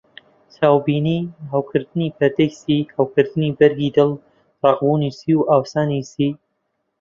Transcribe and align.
چاوبینی: 0.55 1.19
هەوکردنی 1.51 2.13
پەردەی 2.17 2.51
سی، 2.59 2.77
هەوکردنی 2.97 3.55
بەرگی 3.59 3.93
دڵ، 3.97 4.11
ڕەقبوونی 4.63 5.11
سی 5.19 5.31
و 5.35 5.47
ئاوسانی 5.49 6.01
سی. 6.11 6.29